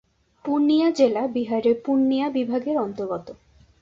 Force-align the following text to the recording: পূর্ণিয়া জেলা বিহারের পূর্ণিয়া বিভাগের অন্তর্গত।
পূর্ণিয়া 0.45 0.87
জেলা 0.91 1.23
বিহারের 1.27 1.75
পূর্ণিয়া 1.85 2.27
বিভাগের 2.29 2.75
অন্তর্গত। 2.77 3.27